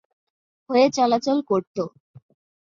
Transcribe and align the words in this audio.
হয়ে 0.69 0.85
চলাচল 0.89 1.37
করতো। 1.41 1.83